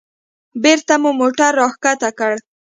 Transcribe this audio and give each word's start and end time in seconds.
بېرته 0.63 0.93
مو 1.01 1.11
موټر 1.19 1.51
راښکته 1.61 2.09
کړ. 2.19 2.33